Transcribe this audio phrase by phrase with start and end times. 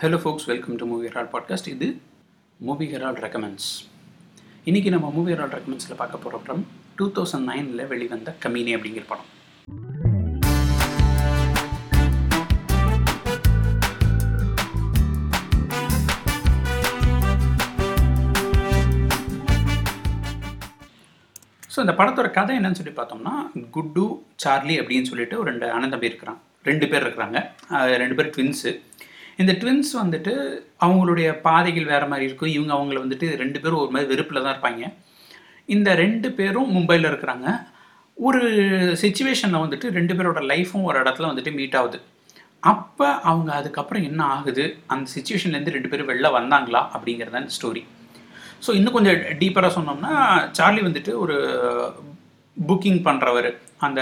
[0.00, 1.86] Hello folks welcome to movie herald podcast இது
[2.60, 3.68] movie herald recommends
[4.68, 6.64] இன்றைக்கி நம்ம movie ஹெரால் ரெக்கமெண்ட்ஸில் பார்க்க போகிற படம்
[6.96, 9.30] டூ தௌசண்ட் நைனில் வெளிவந்த கமீனி அப்படிங்கிற படம்.
[21.74, 23.34] ஸோ இந்த படத்தோட கதை என்னன்னு சொல்லி பார்த்தோம்னா
[23.78, 24.04] குட்டு
[24.44, 26.38] சார்லி அப்படின்னு சொல்லிட்டு ஒரு ரெண்டு அண்ணன் தம்பி இருக்கிறான்.
[26.70, 27.38] ரெண்டு பேர் இருக்கிறாங்க.
[28.02, 28.70] ரெண்டு பேர் ட்வின்ஸு
[29.42, 30.32] இந்த ட்வின்ஸ் வந்துட்டு
[30.84, 32.52] அவங்களுடைய பாதைகள் வேறு மாதிரி இருக்கும்.
[32.56, 34.90] இவங்க அவங்கள வந்துட்டு ரெண்டு பேரும் ஒரு மாதிரி வெறுப்பில் தான் இருப்பாங்க.
[35.74, 37.48] இந்த ரெண்டு பேரும் மும்பையில் இருக்கிறாங்க.
[38.18, 38.42] ஒரு
[39.02, 41.98] சுச்சுவேஷனில் வந்துட்டு ரெண்டு பேரோட லைஃப்பும் ஒரு இடத்துல வந்துட்டு மீட் ஆகுது.
[42.72, 44.64] அப்போ அவங்க அதுக்கப்புறம் என்ன ஆகுது?
[44.92, 46.82] அந்த சுச்சுவேஷன்லேருந்து ரெண்டு பேரும் வெளில வந்தாங்களா?
[46.96, 47.82] அப்படிங்கிறது தான் ஸ்டோரி
[48.64, 50.12] ஸோ இன்னும் கொஞ்சம் டீப்பராக சொன்னோம்னா
[50.58, 51.36] சார்லி வந்துட்டு ஒரு
[52.56, 54.00] புக்கிங் பண்ணுறவர் அந்த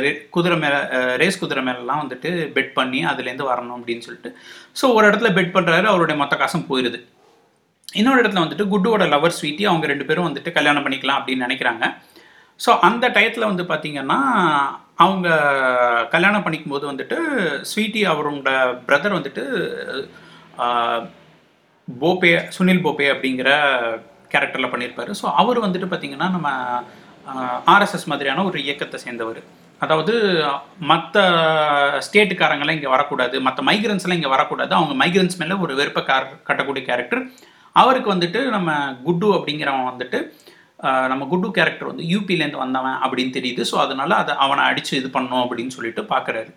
[0.00, 0.78] ரே- குதிரை மேலே
[1.16, 4.30] ரேஸ் குதிரை மேலெலாம் வந்துட்டு பெட் பண்ணி அதுலேருந்து வரணும் அப்படின்னு சொல்லிட்டு.
[4.76, 7.00] ஸோ ஒரு இடத்துல பெட் பண்ணுறாரு அவருடைய மொத்த காசும் போயிடுது
[7.92, 11.84] இன்னொரு இடத்துல வந்துட்டு குட்டுவோட லவர் ஸ்வீட்டி அவங்க ரெண்டு பேரும் வந்துட்டு கல்யாணம் பண்ணிக்கலாம் அப்படின்னு நினைக்கிறாங்க.
[12.60, 14.18] ஸோ அந்த டயத்தில் வந்து பார்த்திங்கன்னா
[14.96, 15.28] அவங்க
[16.10, 17.16] கல்யாணம் பண்ணிக்கும் போது வந்துட்டு
[17.70, 18.50] ஸ்வீட்டி அவரோட
[18.86, 19.42] பிரதர் வந்துட்டு
[21.88, 23.50] போபே சுனில் போபே அப்படிங்கிற
[24.30, 26.48] கேரக்டரில் பண்ணியிருப்பாரு ஸோ அவர் வந்துட்டு பார்த்திங்கன்னா நம்ம
[27.74, 29.40] ஆர்எஸ்எஸ் மாதிரியான ஒரு இயக்கத்தை சேர்ந்தவர்.
[29.84, 30.14] அதாவது
[30.90, 31.22] மற்ற
[32.06, 37.22] ஸ்டேட்டுக்காரங்களாம் இங்கே வரக்கூடாது மற்ற மைக்ரன்ஸ்லாம் இங்கே வரக்கூடாது அவங்க மைக்ரன்ஸ் மேலே ஒரு வெறுப்பை கார் கட்டக்கூடிய கேரக்டர்
[37.76, 38.70] அவருக்கு வந்துட்டு நம்ம
[39.06, 40.20] குட்டு அப்படிங்கிறவன் வந்துட்டு
[41.12, 43.62] நம்ம குட்டு கேரக்டர் வந்து யூபிலேருந்து வந்தவன் அப்படின்னு தெரியுது.
[43.70, 46.50] ஸோ அதனால அதை அவனை அடித்து இது பண்ணணும் அப்படின்னு சொல்லிட்டு பார்க்குறாரு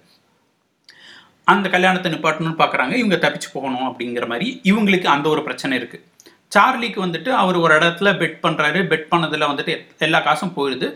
[1.54, 6.06] அந்த கல்யாணத்தை நிப்பாட்டணும்னு பார்க்குறாங்க இவங்க தப்பிச்சு போகணும் அப்படிங்கிற மாதிரி இவங்களுக்கு அந்த ஒரு பிரச்சனை இருக்குது
[6.52, 9.74] சார்லிக்கு வந்துட்டு அவர் ஒரு இடத்துல பெட் பண்ணுறாரு பெட் பண்ணதில் வந்துட்டு
[10.08, 10.88] எல்லா காசும் போயிடுது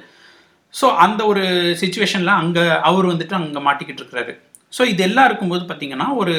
[0.73, 1.43] ஸோ அந்த ஒரு
[1.81, 4.33] சுச்சுவேஷனில் அங்கே அவர் வந்துட்டு அங்கே மாட்டிக்கிட்டு இருக்கிறாரு.
[4.73, 6.35] ஸோ இது எல்லாம் இருக்கும்போது பார்த்தீங்கன்னா ஒரு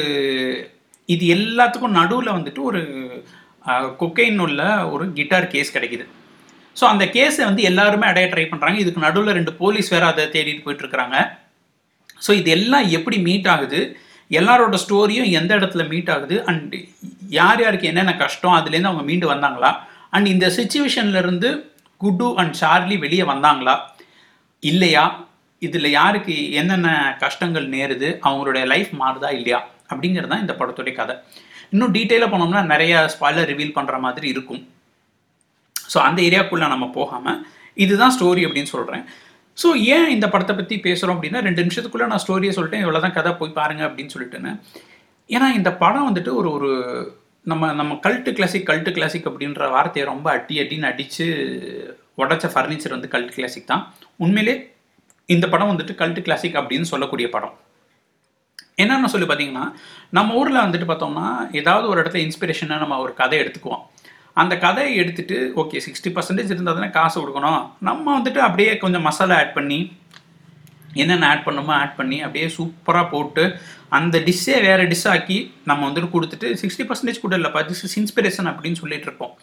[1.13, 2.81] இது எல்லாத்துக்கும் நடுவில் வந்துட்டு ஒரு
[4.01, 4.61] கொக்கைன் உள்ள
[4.93, 6.05] ஒரு கிட்டார் கேஸ் கிடைக்குது.
[6.75, 10.65] ஸோ அந்த கேஸை வந்து எல்லாருமே அடைய ட்ரை பண்ணுறாங்க இதுக்கு நடுவில் ரெண்டு போலீஸ் வேறு அதை தேடிட்டு
[10.65, 11.17] போயிட்டுருக்குறாங்க
[12.25, 13.79] ஸோ இது எல்லாம் எப்படி மீட் ஆகுது?
[14.31, 16.35] எல்லாரோட ஸ்டோரியும் எந்த இடத்துல மீட் ஆகுது?
[16.51, 16.75] அண்ட்
[17.39, 19.71] யார் யாருக்கு என்னென்ன கஷ்டம் அதுலேருந்து அவங்க மீண்டு வந்தாங்களா?
[20.15, 21.49] அண்ட் இந்த சுச்சுவேஷன்லேருந்து
[22.01, 23.75] குட்டு அண்ட் சார்லி வெளியே வந்தாங்களா?
[24.63, 25.05] இல்லையா?
[25.61, 26.89] இதில் யாருக்கு என்னென்ன
[27.23, 28.09] கஷ்டங்கள் நேருது?
[28.27, 29.59] அவங்களுடைய லைஃப் மாறுதா இல்லையா?
[29.91, 31.15] அப்படிங்கிறது தான் இந்த படத்துடைய கதை.
[31.73, 34.63] இன்னும் டீட்டெயிலாக போனோம்னா நிறைய ஸ்பாய்லர் ரிவீல் பண்ணுற மாதிரி இருக்கும்.
[35.75, 37.39] ஸோ அந்த ஏரியாக்குள்ளே நம்ம போகாமல்
[37.83, 39.05] இதுதான் ஸ்டோரி அப்படின்னு சொல்கிறேன்
[39.57, 42.83] ஸோ ஏன் இந்த படத்தை பற்றி பேசுகிறோம் அப்படின்னா ரெண்டு நிமிஷத்துக்குள்ளே நான் ஸ்டோரியை சொல்லிட்டேன்.
[42.85, 44.51] இவ்வளோ தான் கதை போய் பாருங்கள் அப்படின்னு சொல்லிட்டுன்னு.
[45.29, 46.71] ஏன்னா இந்த படம் வந்துட்டு ஒரு ஒரு
[47.51, 51.25] நம்ம நம்ம கல்ட்டு கிளாசிக் கல்ட்டு கிளாசிக் அப்படின்ற வார்த்தையை ரொம்ப அட்டி அட்டின்னு அடித்து
[52.17, 53.93] உடச்ச ஃபர்னிச்சர் வந்து கல்ட் கிளாசிக் தான்.
[54.17, 54.55] உண்மையிலே
[55.25, 57.55] இந்த படம் வந்துட்டு கல்ட்டு கிளாசிக் அப்படின்னு சொல்லக்கூடிய படம்.
[58.77, 59.65] என்னென்னு சொல்லி பார்த்தீங்கன்னா
[60.09, 63.83] நம்ம ஊரில் வந்துட்டு பார்த்தோம்னா ஏதாவது ஒரு இடத்துல இன்ஸ்பிரேஷனாக நம்ம ஒரு கதை எடுத்துக்குவோம்.
[64.33, 67.69] அந்த கதையை எடுத்துட்டு ஓகே சிக்ஸ்டி பர்சன்டேஜ் இருந்தால் தானே காசு கொடுக்கணும்.
[67.79, 69.91] நம்ம வந்துட்டு அப்படியே கொஞ்சம் மசாலா ஆட் பண்ணி
[71.01, 73.43] என்னென்ன ஆட் பண்ணுமோ ஆட் பண்ணி அப்படியே சூப்பராக போட்டு
[73.97, 75.37] அந்த டிஷ்ஷே வேறு டிஷ் ஆக்கி
[75.69, 79.35] நம்ம வந்துட்டு கொடுத்துட்டு சிக்ஸ்டி பர்சன்டேஜ் கூட இல்லைப்பா திஸ் இஸ் இன்ஸ்பிரேஷன் அப்படின்னு சொல்லிட்டு இருப்போம்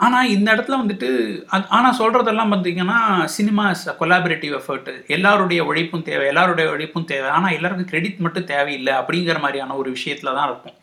[0.00, 1.08] ஆனால் இந்த இடத்துல வந்துட்டு
[1.54, 2.98] அது ஆனால் சொல்கிறதெல்லாம் பார்த்தீங்கன்னா
[3.34, 7.28] சினிமாஸ் கொலாபரேட்டிவ் எஃபர்ட் எல்லாருடைய உழைப்பும் தேவை எல்லாருடைய உழைப்பும் தேவை.
[7.36, 10.76] ஆனால் எல்லாருக்கும் கிரெடிட் மட்டும் தேவையில்லை அப்படிங்கிற மாதிரியான ஒரு விஷயத்தில் தான் இருக்கும்.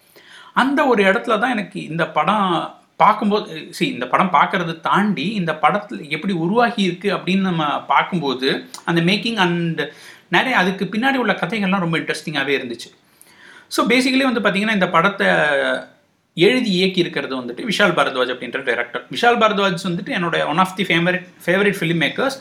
[0.63, 2.45] அந்த ஒரு இடத்துல தான் எனக்கு இந்த படம்
[2.99, 8.47] பார்க்கும்போது சி இந்த படம் பார்க்கறது தாண்டி இந்த படத்தில் எப்படி உருவாகி இருக்கு அப்படின்னு நம்ம பார்க்கும்போது
[8.89, 9.81] அந்த மேக்கிங் அண்ட்
[10.35, 12.89] நிறைய அதுக்கு பின்னாடி உள்ள கதைகள்லாம் ரொம்ப இன்ட்ரெஸ்டிங்காகவே இருந்துச்சு.
[13.75, 15.27] ஸோ பேசிக்கலி வந்து பார்த்தீங்கன்னா இந்த படத்தை
[16.37, 20.83] எழுதி இயக்கி இருக்கிறது வந்துட்டு விஷால் பாரத்வாஜ் அப்படின்ற டைரக்டர் விஷால் பாரத்வாஜ் வந்துட்டு என்னோட one of the
[20.89, 22.37] favourite favourite film makers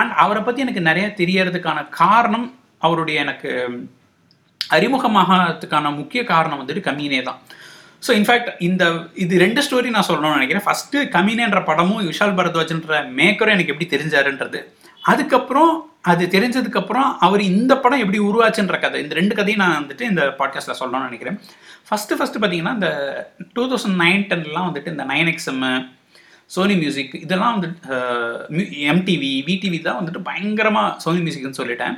[0.00, 2.48] and அவரை பற்றி எனக்கு நிறைய தெரியறதுக்கான காரணம்
[2.86, 3.50] அவருடைய எனக்கு
[4.76, 7.40] அறிமுகமாகிறதுக்கான முக்கிய காரணம் வந்துட்டு கம்மியினே தான்.
[8.04, 8.84] ஸோ இன்ஃபேக்ட் இந்த
[9.24, 10.64] இது ரெண்டு ஸ்டோரி நான் சொல்லணும்னு நினைக்கிறேன்.
[10.66, 14.60] ஃபஸ்ட்டு கமீனேன்ற படமும் விஷால் பரத்வாஜ்ன்ற மேக்கரும் எனக்கு எப்படி தெரிஞ்சாருன்றது.
[15.10, 15.72] அதுக்கப்புறம்
[16.10, 18.98] அது தெரிஞ்சதுக்கப்புறம் அவர் இந்த படம் எப்படி உருவாச்சுன்ற கதை.
[19.04, 21.38] இந்த ரெண்டு கதையும் நான் வந்துட்டு இந்த பாட்காஸ்ட்டில் சொல்லணும்னு நினைக்கிறேன்.
[21.88, 22.90] ஃபஸ்ட்டு ஃபஸ்ட்டு பார்த்தீங்கன்னா இந்த
[23.56, 25.62] டூ தௌசண்ட் நைன் டென்லாம் வந்துட்டு இந்த நைன் எக்ஸ்எம்
[26.54, 27.96] சோனி மியூசிக் இதெல்லாம் வந்துட்டு
[28.92, 31.96] எம்டிவி விடிவி தான் வந்துட்டு பயங்கரமாக சோனி மியூசிக்னு சொல்லிட்டேன்.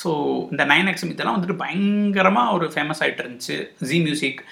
[0.00, 0.10] ஸோ
[0.52, 3.56] இந்த நைன் எக்ஸ்எம் இதெல்லாம் வந்துட்டு பயங்கரமாக ஒரு ஃபேமஸ் ஆகிட்டு இருந்துச்சு.
[3.88, 4.42] ஜி மியூசிக்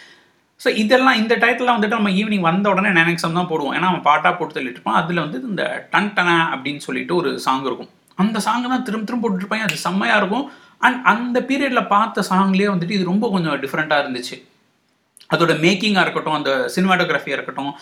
[0.63, 3.75] ஸோ இதெல்லாம் இந்த டயத்தில் வந்துட்டு நம்ம ஈவினிங் வந்த உடனே நைன் எக்ஸாம் தான் போடுவோம்.
[3.77, 7.67] ஏன்னா அவன் பாட்டாக போட்டு தள்ளிட்டு இருப்பான் அதில் வந்து இந்த டன் டன அப்படின்னு சொல்லிட்டு ஒரு சாங்
[7.69, 7.91] இருக்கும்.
[8.23, 10.45] அந்த சாங்கை தான் திரும்ப திரும்ப போட்டுருப்பாங்க அது செம்மையாக இருக்கும்.
[10.87, 14.37] அண்ட் அந்த பீரியடில் பார்த்த சாங்லேயே வந்துட்டு இது ரொம்ப கொஞ்சம் டிஃப்ரெண்ட்டாக இருந்துச்சு.
[15.35, 17.73] அதோட மேக்கிங்காக இருக்கட்டும் அந்த சினிமாட்டோகிராஃபியாக இருக்கட்டும்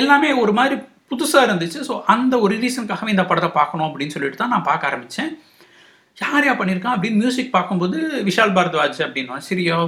[0.00, 0.76] எல்லாமே ஒரு மாதிரி
[1.12, 1.78] புதுசாக இருந்துச்சு.
[1.88, 5.32] ஸோ அந்த ஒரு ரீசனுக்காகவே இந்த படத்தை பார்க்கணும் அப்படின்னு சொல்லிட்டு தான் நான் பார்க்க ஆரம்பித்தேன்
[6.22, 7.98] யார் யார் பண்ணியிருக்கான் அப்படின்னு மியூசிக் பார்க்கும்போது
[8.28, 9.78] விஷால் பாரத்வாஜ் அப்படின்னா சரியா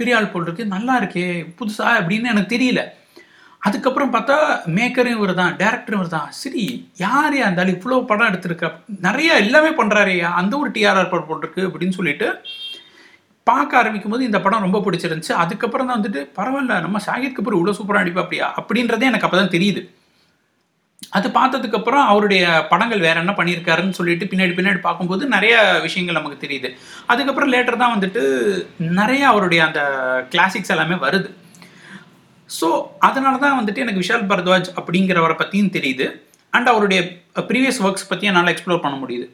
[0.00, 0.64] பெரியாள் போல் இருக்கு.
[0.74, 1.26] நல்லா இருக்கே
[1.58, 2.82] புதுசா அப்படின்னு எனக்கு தெரியல.
[3.66, 4.36] அதுக்கப்புறம் பார்த்தா
[4.76, 6.28] மேக்கரும் இவர் தான் டேரக்டரும் இவர் தான்.
[6.42, 6.64] சரி
[7.04, 8.70] யார் இருந்தாலும் இவ்வளோ படம் எடுத்திருக்க.
[9.06, 12.28] நிறைய எல்லாமே பண்ணுறாரு அந்த ஒரு டிஆர்ஆர் படம் போட்டிருக்கு அப்படின்னு சொல்லிட்டு
[13.50, 15.32] பார்க்க ஆரம்பிக்கும் போது இந்த படம் ரொம்ப பிடிச்சிருந்துச்சு.
[15.42, 19.54] அதுக்கப்புறம் தான் வந்துட்டு பரவாயில்ல நம்ம ஷாகித் கபூர் இவ்வளோ சூப்பராக நடிப்பா அப்படியா அப்படின்றதே எனக்கு அப்போ தான்
[19.56, 19.82] தெரியுது.
[21.16, 25.54] அது பார்த்ததுக்கப்புறம் அவருடைய படங்கள் வேற என்ன பண்ணியிருக்காருன்னு சொல்லிட்டு பின்னாடி பின்னாடி பார்க்கும்போது நிறைய
[25.86, 26.68] விஷயங்கள் நமக்கு தெரியுது.
[27.12, 28.22] அதுக்கப்புறம் லேட்டர் தான் வந்துட்டு
[29.00, 29.80] நிறைய அவருடைய அந்த
[30.32, 31.30] கிளாசிக்ஸ் எல்லாமே வருது.
[32.50, 32.68] ஸோ
[33.08, 36.06] அதனால தான் வந்துட்டு எனக்கு விஷால் பரத்வாஜ் அப்படிங்கிறவரை பற்றியும் தெரியுது.
[36.56, 37.00] அண்ட் அவருடைய
[37.50, 39.26] ப்ரீவியஸ் ஒர்க்ஸ் பற்றி என்னால் எக்ஸ்ப்ளோர் பண்ண முடியுது.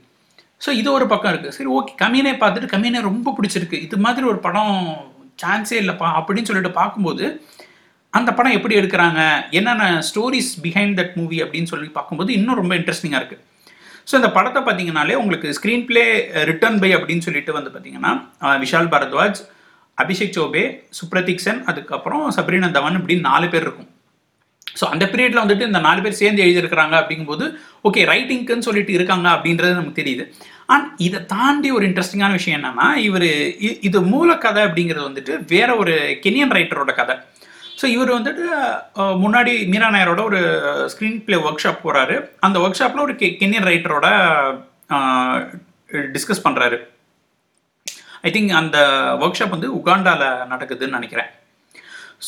[0.65, 3.79] ஸோ இது ஒரு பக்கம் இருக்குது சரி ஓகே கம்மியனே பார்த்துட்டு கம்மியனே ரொம்ப பிடிச்சிருக்கு.
[3.87, 4.77] இது மாதிரி ஒரு படம்
[5.43, 7.25] சான்ஸே இல்லைப்பா அப்படின்னு சொல்லிட்டு பார்க்கும்போது
[8.19, 9.21] அந்த படம் எப்படி எடுக்கிறாங்க?
[9.59, 13.45] என்னென்ன ஸ்டோரிஸ் பிஹைண்ட் தட் மூவி அப்படின்னு சொல்லி பார்க்கும்போது இன்னும் ரொம்ப இன்ட்ரெஸ்டிங்காக இருக்குது
[14.09, 16.05] ஸோ இந்த படத்தை பார்த்தீங்கனாலே உங்களுக்கு ஸ்க்ரீன் பிளே
[16.51, 18.13] ரிட்டர்ன் பை அப்படின்னு சொல்லிட்டு வந்து பார்த்தீங்கன்னா
[18.63, 19.41] விஷால் பரத்வாஜ்
[20.03, 20.65] அபிஷேக் சோபே
[20.99, 23.91] சுப்ரதீக் சென் அதுக்கப்புறம் சப்ரீனா தவன் இப்படின்னு நாலு பேர் இருக்கும்.
[24.81, 27.47] ஸோ அந்த பீரியடில் வந்துட்டு இந்த நாலு பேர் சேர்ந்து எழுதியிருக்கிறாங்க அப்படிங்கும்போது
[27.89, 30.25] ஓகே ரைட்டிங்க்குன்னு சொல்லிட்டு இருக்காங்க அப்படின்றது நமக்கு தெரியுது.
[30.75, 33.29] அண்ட் இதை தாண்டி ஒரு இன்ட்ரெஸ்டிங்கான விஷயம் என்னென்னா இவர்
[33.89, 37.17] இது மூல கதை அப்படிங்கிறது வந்துட்டு வேற ஒரு கெனியன் ரைட்டரோட கதை.
[37.81, 38.45] ஸோ இவர் வந்துட்டு
[39.25, 40.41] முன்னாடி மீரா நாயரோட ஒரு
[40.93, 42.17] ஸ்க்ரீன் பிளே ஒர்க் ஷாப் போகிறாரு
[42.47, 44.07] அந்த ஒர்க் ஷாப்பில் ஒரு கெ கெனியன் ரைட்டரோட
[46.15, 46.79] டிஸ்கஸ் பண்ணுறாரு
[48.29, 48.79] ஐ திங்க் அந்த
[49.25, 51.31] ஒர்க் ஷாப் வந்து உகாண்டாவில் நடக்குதுன்னு நினைக்கிறேன்.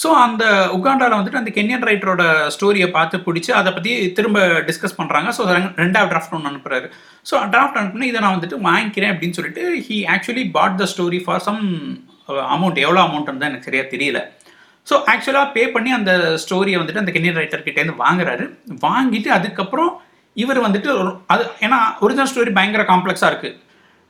[0.01, 0.45] ஸோ அந்த
[0.77, 2.23] உகாண்டாவில் வந்துட்டு அந்த கென்யன் ரைட்டரோட
[2.55, 4.39] ஸ்டோரியை பார்த்து பிடிச்சி அதை பற்றி திரும்ப
[4.69, 5.43] டிஸ்கஸ் பண்ணுறாங்க ஸோ
[5.83, 6.87] ரெண்டாவது டிராஃப்ட் ஒன்று அனுப்புறாரு.
[7.31, 11.45] ஸோ டிராஃப்ட் அனுப்புனா இதை நான் வந்துட்டு வாங்கிக்கிறேன் அப்படின்னு சொல்லிட்டு he actually bought the story for
[11.49, 11.61] some
[12.55, 14.21] amount எவ்வளோ அமௌண்ட்னு தான் எனக்கு சரியாக தெரியல.
[14.91, 18.59] ஸோ ஆக்சுவலாக பே பண்ணி அந்த ஸ்டோரியை வந்துட்டு அந்த கென்யன் ரைட்டர் கிட்டேருந்து வாங்குறாரு.
[18.69, 20.01] வாங்கிட்டு அதுக்கப்புறம்
[20.35, 23.59] இவர் வந்துட்டு அது ஏன்னா ஒரிஜினல் ஸ்டோரி பயங்கர காம்ப்ளெக்ஸாக இருக்குது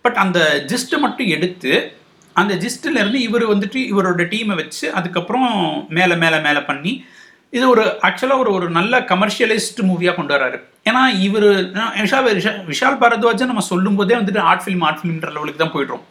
[0.00, 1.96] பட் அந்த ஜிஸ்ட்டை மட்டும் எடுத்து
[2.32, 7.04] அந்த ஜிஸ்டிலேருந்து இவர் வந்துட்டு இவரோட டீமை வச்சு அதுக்கப்புறம் மேலே மேலே மேலே பண்ணி
[7.50, 10.62] இது ஒரு ஆக்சுவலாக ஒரு ஒரு நல்ல கமர்ஷியலிஸ்ட் மூவியாக கொண்டு வராரு.
[10.84, 15.72] ஏன்னா இவர் விஷால் விஷா- விஷால் பாரத்வாஜை நம்ம சொல்லும்போதே வந்துட்டு ஆர்ட் ஃபிலிம் ஆர்ட் ஃபிலிம்ன்ற லெவலுக்கு தான்
[15.72, 16.02] போயிடுறோம்.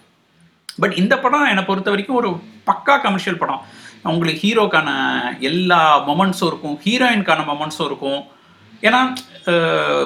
[0.80, 2.30] பட் இந்த படம் என்னை பொறுத்த வரைக்கும் ஒரு
[2.68, 3.62] பக்கா கமர்ஷியல் படம்.
[4.10, 4.90] உங்களுக்கு ஹீரோக்கான
[5.50, 8.22] எல்லா மொமெண்ட்ஸும் இருக்கும் ஹீரோயின்கான மொமெண்ட்ஸும் இருக்கும்.
[8.88, 9.00] ஏன்னா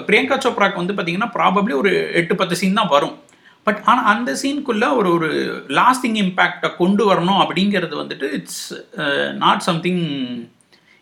[0.07, 3.15] பிரியங்கா சோப்ராக்கு வந்து பார்த்தீங்கன்னா ப்ராபப்ளி ஒரு எட்டு பத்து சீன் தான் வரும்.
[3.67, 5.29] பட் ஆனால் அந்த சீனுக்குள்ளே ஒரு ஒரு
[5.79, 8.65] லாஸ்டிங் இம்பேக்டை கொண்டு வரணும் அப்படிங்கிறது வந்துட்டு it's
[9.43, 10.03] not something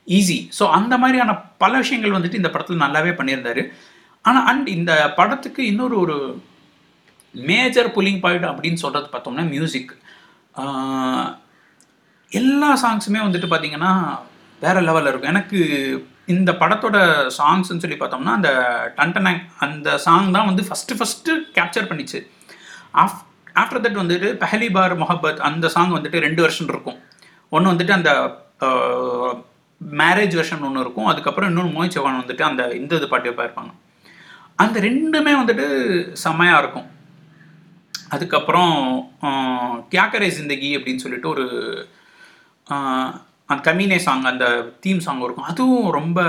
[0.07, 3.63] easy so அந்த மாதிரியான பல விஷயங்கள் வந்துட்டு இந்த படத்தில் நல்லாவே பண்ணியிருந்தாரு.
[4.25, 6.17] ஆனால் அண்ட் இந்த படத்துக்கு இன்னொரு ஒரு
[7.35, 9.93] மேஜர் புல்லிங் பாயிண்ட் அப்படின்னு சொல்கிறது பார்த்தோம்னா மியூசிக்
[12.39, 13.91] எல்லா சாங்ஸுமே வந்துட்டு பார்த்தீங்கன்னா
[14.63, 15.33] வேற லெவலில் இருக்கும்.
[15.33, 15.59] எனக்கு
[16.33, 16.97] இந்த படத்தோட
[17.37, 18.51] சாங்ஸ்னு சொல்லி பார்த்தோம்னா அந்த
[18.97, 22.19] டன்டனாங் அந்த சாங் தான் வந்து ஃபஸ்ட்டு ஃபஸ்ட்டு கேப்சர் பண்ணிச்சு.
[23.03, 23.17] ஆஃப்
[23.61, 26.99] ஆஃப்டர் தட் வந்துட்டு பஹலி பார் மொஹப்பத் அந்த சாங் வந்துட்டு ரெண்டு வருஷன் இருக்கும்.
[27.55, 28.11] ஒன்று வந்துட்டு அந்த
[30.01, 31.09] மேரேஜ் வெர்ஷன் ஒன்று இருக்கும்.
[31.11, 33.73] அதுக்கப்புறம் இன்னொன்று மோய் சவான் வந்துட்டு அந்த இந்த இது பாட்டு இருப்பாங்க
[34.63, 35.65] அந்த ரெண்டுமே வந்துட்டு
[36.23, 36.87] செம்மையாக இருக்கும்.
[38.15, 38.73] அதுக்கப்புறம்
[39.93, 41.45] கேக்கரை ஜிந்தகி அப்படின்னு சொல்லிட்டு ஒரு
[43.65, 44.45] கமீனே சாங் அந்த
[44.83, 45.49] தீம் சாங் இருக்கும்.
[45.51, 46.19] அதுவும் ரொம்ப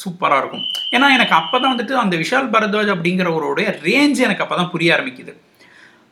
[0.00, 0.64] சூப்பராக இருக்கும்.
[0.96, 5.34] ஏன்னா எனக்கு அப்போ தான் வந்துட்டு அந்த விஷால் பரத்வாஜ் அப்படிங்கிறவருடைய ரேஞ்ச் எனக்கு அப்போ தான் புரிய ஆரம்பிக்குது.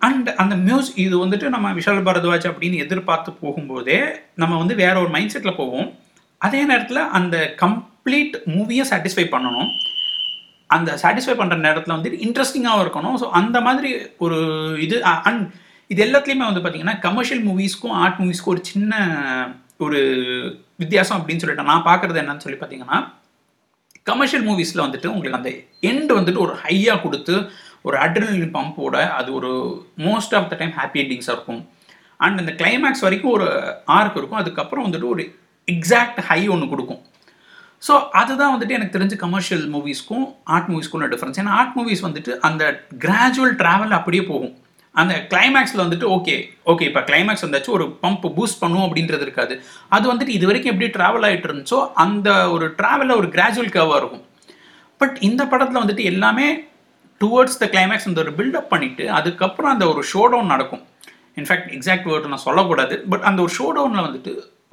[0.07, 3.99] அண்ட் அந்த மியூஸ் இது வந்துட்டு நம்ம விஷால் பரத்வாஜ் அப்படின்னு எதிர்பார்த்து போகும்போதே
[4.43, 5.89] நம்ம வந்து வேற ஒரு மைண்ட் செட்டில் போவோம்.
[6.47, 9.71] அதே நேரத்தில் அந்த கம்ப்ளீட் மூவியை சாட்டிஸ்ஃபை பண்ணணும்.
[10.77, 13.17] அந்த சாட்டிஸ்ஃபை பண்ணுற நேரத்தில் வந்துட்டு இன்ட்ரெஸ்டிங்காகவும் இருக்கணும்.
[13.23, 13.91] ஸோ அந்த மாதிரி
[14.27, 14.39] ஒரு
[14.87, 14.97] இது
[15.29, 15.45] அண்ட்
[15.93, 18.93] இது எல்லாத்துலேயுமே வந்து பார்த்தீங்கன்னா கமர்ஷியல் மூவிஸ்க்கும் ஆர்ட் மூவிஸ்க்கும் ஒரு சின்ன
[19.85, 20.01] ஒரு
[20.83, 22.99] வித்தியாசம் அப்படின்னு சொல்லிட்டு நான் பார்க்குறது என்னன்னு சொல்லி பார்த்தீங்கன்னா
[24.11, 25.53] கமர்ஷியல் மூவிஸில் வந்துட்டு உங்களுக்கு அந்த
[25.91, 27.35] எண்டு வந்துட்டு ஒரு ஹையாக கொடுத்து
[27.87, 29.51] ஒரு அட்ரினலின் பம்போட அது ஒரு
[30.07, 31.63] most of the time happy எண்டிங்ஸாக இருக்கும்.
[32.25, 33.49] அண்ட் அந்த கிளைமேக்ஸ் வரைக்கும் ஒரு
[33.99, 34.41] ஆர்க் இருக்கும்.
[34.43, 35.25] அதுக்கப்புறம் வந்துட்டு ஒரு
[35.69, 37.03] எக்ஸாக்ட் ஹை ஒன்று கொடுக்கும்.
[37.87, 42.65] ஸோ அதுதான் வந்துட்டு எனக்கு தெரிஞ்சு கமர்ஷியல் மூவிஸ்க்கும் ஆர்ட் மூவிஸ்க்கும் டிஃப்ரென்ஸ் ஏன்னா ஆர்ட் மூவிஸ் வந்துட்டு அந்த
[43.05, 44.55] கிராஜுவல் ட்ராவல் அப்படியே போகும்.
[45.01, 46.35] அந்த கிளைமேக்ஸில் வந்துட்டு ஓகே
[46.73, 49.55] ஓகே இப்போ கிளைமேக்ஸ் வந்தாச்சு ஒரு பம்ப் பூஸ்ட் பண்ணும் அப்படின்றது இருக்காது.
[49.97, 54.25] அது வந்துட்டு இது வரைக்கும் எப்படி ட்ராவல் ஆகிட்டு இருந்துச்சோ அந்த ஒரு ட்ராவலில் ஒரு கிராஜுவல் கர்வாக இருக்கும்.
[55.01, 56.49] பட் இந்த படத்தில் வந்துட்டு எல்லாமே
[57.21, 60.83] டுவர்ட்ஸ் த கிளைமேக்ஸ் அந்த ஒரு பில்டப் பண்ணிவிட்டு அதுக்கப்புறம் அந்த ஒரு ஷோ டவுன் நடக்கும்
[61.41, 64.33] இன்ஃபேக்ட் எக்ஸாக்ட் வேர்டு நான் சொல்லக்கூடாது பட் அந்த ஒரு ஷோ டவுனில் வந்துட்டு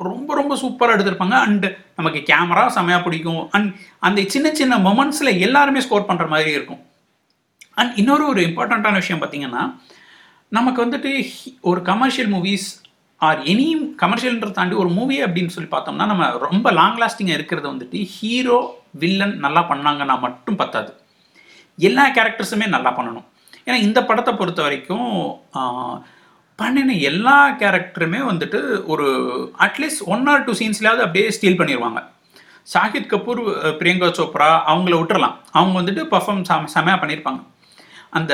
[0.10, 1.36] ரொம்ப ரொம்ப சூப்பராக எடுத்திருப்பாங்க.
[1.48, 1.68] அண்டு
[2.00, 3.44] நமக்கு கேமரா செமையாக பிடிக்கும்.
[3.56, 3.70] அண்ட்
[4.08, 6.82] அந்த சின்ன சின்ன மொமெண்ட்ஸில் எல்லாருமே ஸ்கோர் பண்ணுற மாதிரி இருக்கும்.
[7.82, 9.64] அண்ட் இன்னொரு ஒரு இம்பார்ட்டண்ட்டான விஷயம் பார்த்தீங்கன்னா
[10.54, 12.68] நமக்கு வந்துட்டு ஹி- ஒரு கமர்ஷியல் மூவிஸ்
[13.22, 13.68] ஆர் எனி
[14.02, 18.58] கமர்ஷியல்ன்றதை தாண்டி ஒரு மூவி அப்படின்னு சொல்லி பார்த்தோம்னா நம்ம ரொம்ப லாங் லாஸ்டிங்காக இருக்கிறது வந்துட்டு ஹீரோ
[18.94, 20.92] வில்லன் நல்லா பண்ணாங்கன்னா மட்டும் பத்தாது.
[21.80, 23.26] எல்லா கேரக்டர்ஸுமே நல்லா பண்ணணும்.
[23.66, 25.08] ஏன்னா இந்த படத்தை பொறுத்த வரைக்கும்
[26.60, 29.08] பண்ணின எல்லா கேரக்டருமே வந்துட்டு ஒரு
[29.60, 32.00] at least one or two சீன்ஸ்லேயாவது அப்படியே ஸ்டீல் பண்ணிடுவாங்க
[32.74, 33.40] ஷாஹித் கபூர்
[33.80, 35.36] பிரியங்கா சோப்ரா அவங்கள விட்டுறலாம்.
[35.52, 37.42] அவங்க வந்துட்டு பர்ஃபார்ம் செம செமையாக பண்ணியிருப்பாங்க
[38.20, 38.34] அந்த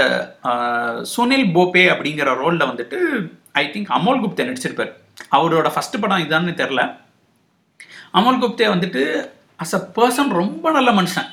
[1.14, 3.00] சுனில் போபே அப்படிங்கிற ரோலில் வந்துட்டு
[3.62, 4.94] ஐ திங்க் அமோல் குப்தே நடிச்சிருப்பார்.
[5.38, 6.82] அவரோட ஃபர்ஸ்ட் படம் இதான்னு தெரில
[8.20, 9.04] அமோல் குப்தே வந்துட்டு
[9.64, 11.30] அஸ் அ பர்சன் ரொம்ப நல்ல மனுஷன்.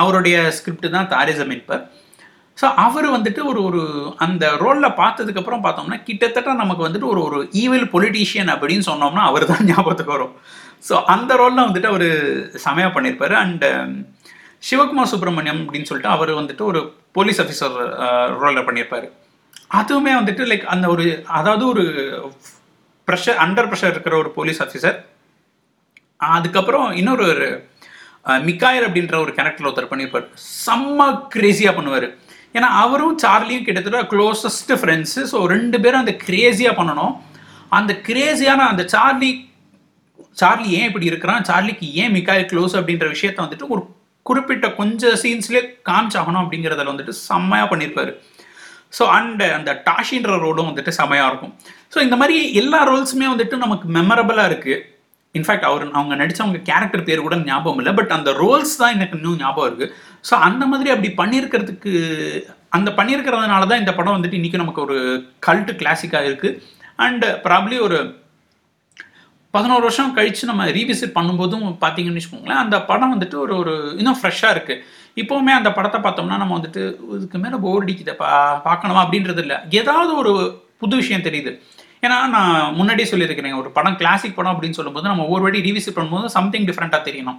[0.00, 1.84] அவருடைய ஸ்கிரிப்ட் தான் தாரே இருப்பார்
[2.58, 3.80] ஸோ அவர் வந்துட்டு ஒரு ஒரு
[4.24, 9.66] அந்த ரோலில் பார்த்ததுக்கப்புறம் பார்த்தோம்னா கிட்டத்தட்ட நமக்கு வந்துட்டு ஒரு ஒரு ஈவில் பொலிட்டீஷியன் அப்படின்னு சொன்னோம்னா அவர் தான்
[9.70, 10.34] ஞாபகத்துக்கு வரும்.
[10.88, 12.08] ஸோ அந்த ரோலில் வந்துட்டு அவர்
[12.66, 13.70] செமையாக பண்ணியிருப்பார் அண்டு
[14.68, 16.80] சிவகுமார் சுப்பிரமணியம் அப்படின்னு சொல்லிட்டு அவர் வந்துட்டு ஒரு
[17.16, 17.74] போலீஸ் ஆஃபீஸர்
[18.42, 19.06] ரோலில் பண்ணியிருப்பாரு.
[19.80, 21.04] அதுவுமே வந்துட்டு லைக் அந்த ஒரு
[21.38, 21.84] அதாவது ஒரு
[23.08, 24.98] ப்ரெஷர் அண்டர் ப்ரெஷர் இருக்கிற ஒரு போலீஸ் ஆஃபீஸர்
[26.34, 27.48] அதுக்கப்புறம் இன்னொரு ஒரு
[28.48, 30.26] மிக்காயர் அப்படின்ற ஒரு கேரக்டர் ஒருத்தர் பண்ணியிருப்பார்.
[30.66, 32.06] செம்ம கிரேசியாக பண்ணுவார்.
[32.56, 37.12] ஏன்னா அவரும் சார்லியும் கிட்டத்தட்ட க்ளோசஸ்ட் ஃப்ரெண்ட்ஸு ஸோ ரெண்டு பேரும் அந்த கிரேசியாக பண்ணணும்.
[37.78, 39.30] அந்த கிரேசியான அந்த சார்லி
[40.40, 41.44] சார்லி ஏன் இப்படி இருக்கிறான்?
[41.48, 43.82] சார்லிக்கு ஏன் மிக்காய் க்ளோஸ் அப்படின்ற விஷயத்த வந்துட்டு ஒரு
[44.28, 48.12] குறிப்பிட்ட கொஞ்சம் சீன்ஸ்லேயே காமிச்சாகணும் அப்படிங்கிறதுல வந்துட்டு செம்மையாக பண்ணியிருப்பார்.
[48.96, 51.54] ஸோ அண்ட் அந்த டாஷின்ற ரோலும் வந்துட்டு செமையாக இருக்கும்.
[51.94, 54.80] ஸோ இந்த மாதிரி எல்லா ரோல்ஸுமே வந்துட்டு நமக்கு மெமரபிளாக இருக்குது
[55.34, 59.40] இன்ஃபேக்ட் அவர் அவங்க நடித்தவங்க கேரக்டர் பேர் கூட ஞாபகம் இல்லை பட் அந்த ரோல்ஸ் தான் எனக்கு இன்னும்
[59.42, 59.92] ஞாபகம் இருக்குது
[60.28, 61.92] ஸோ அந்த மாதிரி அப்படி பண்ணியிருக்கிறதுக்கு
[62.76, 64.98] அந்த பண்ணியிருக்கிறதுனால தான் இந்த படம் வந்துட்டு இன்றைக்கி நமக்கு ஒரு
[65.46, 66.60] கல்ட்டு கிளாசிக்காக இருக்குது
[67.06, 67.98] அண்ட் ப்ராப்ளி ஒரு
[69.54, 74.54] பதினோரு வருஷம் கழித்து நம்ம ரீவிசிட் பண்ணும்போதும் பார்த்தீங்கன்னு வச்சுக்கோங்களேன் அந்த படம் வந்துட்டு ஒரு ஒரு இன்னும் ஃப்ரெஷ்ஷாக
[74.56, 74.80] இருக்குது
[75.22, 76.82] இப்போவுமே அந்த படத்தை பார்த்தோம்னா நம்ம வந்துட்டு
[77.16, 78.30] இதுக்கு மேலே போர் அடிக்குது பா
[78.68, 79.02] பார்க்கணுமா?
[79.04, 79.56] அப்படின்றது இல்லை.
[79.80, 80.32] ஏதாவது ஒரு
[80.82, 81.52] புது விஷயம் தெரியுது.
[82.04, 86.34] ஏன்னா நான் முன்னாடியே சொல்லியிருக்கிறேன் ஒரு படம் கிளாசிக் படம் அப்படின்னு சொல்லும்போது நம்ம ஒவ்வொரு வாட்டி ரீவிசிட் பண்ணும்போது
[86.38, 87.38] சம்திங் டிஃப்ரெண்ட்டாக தெரியணும்.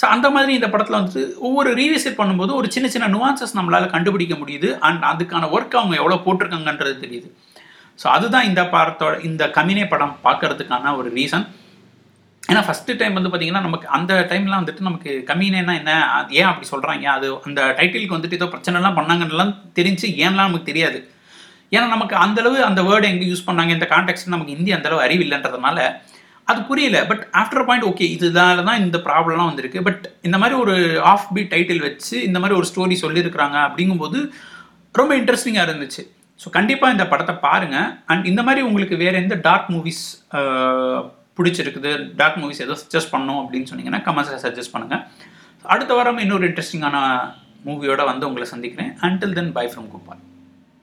[0.00, 4.36] ஸோ அந்த மாதிரி இந்த படத்தில் வந்துட்டு ஒவ்வொரு ரீவிசிட் பண்ணும்போது ஒரு சின்ன சின்ன நுவான்சஸ் நம்மளால் கண்டுபிடிக்க
[4.42, 4.70] முடியுது.
[4.88, 7.28] அண்ட் அதுக்கான ஒர்க் அவங்க எவ்வளோ போட்டிருக்காங்கன்றது தெரியுது.
[7.98, 11.46] ஸோ அதுதான் இந்த படத்தோட இந்த கமினே படம் பார்க்கறதுக்கான ஒரு ரீசன்
[12.42, 15.92] ஏன்னா ஃபஸ்ட்டு டைம் வந்து பார்த்தீங்கன்னா நமக்கு அந்த டைம்லாம் வந்துட்டு நமக்கு கமினேன்னா என்ன?
[16.16, 20.98] அது ஏன் அப்படி சொல்கிறாங்க அது அந்த டைட்டிலுக்கு வந்துட்டு ஏதோ பிரச்சனைலாம் பண்ணாங்கன்னெலாம் தெரிஞ்சு ஏன்லாம் நமக்கு தெரியாது.
[21.72, 25.22] ஏன்னா நமக்கு அந்த அளவு அந்த வேர்டு எங்கே யூஸ் பண்ணாங்க இந்த கான்டெக்ட் நமக்கு ஹிந்தி அந்தளவு அறிவு
[25.26, 25.78] இல்லைன்றதுனால
[26.48, 26.98] அது புரியல.
[27.10, 29.80] பட் ஆஃப்டர் பாயிண்ட் ஓகே இதனால தான் இந்த ப்ராப்ளம்லாம் வந்திருக்கு.
[29.88, 30.74] பட் இந்த மாதிரி ஒரு
[31.12, 34.18] ஆஃப் பீட் டைட்டில் வச்சு இந்த மாதிரி ஒரு ஸ்டோரி சொல்லியிருக்கிறாங்க அப்படிங்கும்போது
[34.94, 36.02] ரொம்ப இன்ட்ரெஸ்டிங்காக இருந்துச்சு.
[36.42, 40.02] ஸோ கண்டிப்பாக இந்த படத்தை பாருங்கள் அண்ட் இந்த மாதிரி உங்களுக்கு வேறு எந்த டார்க் மூவிஸ்
[41.38, 41.90] பிடிச்சிருக்குது?
[42.20, 45.04] டார்க் மூவிஸ் ஏதோ சஜஸ்ட் பண்ணணும் அப்படின்னு சொன்னீங்கன்னா கமெண்ட்ஸில் சஜஸ்ட் பண்ணுங்கள்
[45.74, 46.96] அடுத்த வாரம் இன்னொரு இன்ட்ரெஸ்டிங்கான
[47.66, 48.92] மூவியோட வந்து உங்களை சந்திக்கிறேன்.
[49.06, 50.22] Until then bye from Gopal